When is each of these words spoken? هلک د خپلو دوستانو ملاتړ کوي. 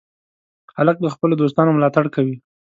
هلک 0.77 0.97
د 1.01 1.07
خپلو 1.15 1.33
دوستانو 1.41 1.75
ملاتړ 1.77 2.05
کوي. 2.15 2.35